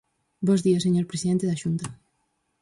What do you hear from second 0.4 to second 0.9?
Bos días,